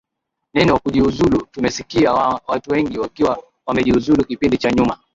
neno 0.53 0.79
kujiuzulu 0.79 1.45
tumesikia 1.51 2.13
watu 2.47 2.71
wengi 2.71 2.99
wakiwa 2.99 3.43
wamejiuzulu 3.67 4.25
kipindi 4.25 4.57
cha 4.57 4.71
nyuma 4.71 4.97